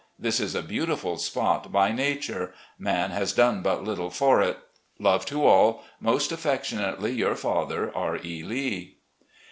This 0.17 0.39
is 0.39 0.55
a 0.55 0.63
beautiful 0.63 1.17
spot 1.17 1.71
by 1.71 1.91
nature— 1.91 2.55
^man 2.81 3.11
has 3.11 3.33
done 3.33 3.61
but 3.61 3.83
little 3.83 4.09
for 4.09 4.41
it. 4.41 4.57
Love 4.97 5.27
to 5.27 5.45
all. 5.45 5.83
Most 5.99 6.31
affectionately, 6.31 7.13
"Your 7.13 7.35
father, 7.35 7.91
"R. 7.95 8.17
E. 8.17 8.41
Lee." 8.41 8.97